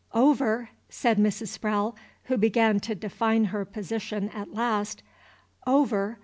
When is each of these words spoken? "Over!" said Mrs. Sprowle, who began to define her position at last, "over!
"Over!" 0.15 0.71
said 0.89 1.19
Mrs. 1.19 1.49
Sprowle, 1.59 1.95
who 2.23 2.35
began 2.35 2.79
to 2.79 2.95
define 2.95 3.43
her 3.45 3.63
position 3.65 4.29
at 4.29 4.51
last, 4.51 5.03
"over! 5.67 6.17